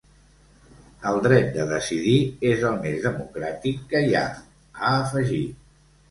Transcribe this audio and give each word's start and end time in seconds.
El 1.09 1.17
dret 1.25 1.49
de 1.57 1.65
decidir 1.71 2.15
és 2.51 2.63
el 2.69 2.79
més 2.85 2.97
democràtic 3.03 3.83
que 3.91 4.01
hi 4.07 4.17
ha, 4.23 4.25
ha 4.79 4.95
afegit. 5.03 5.61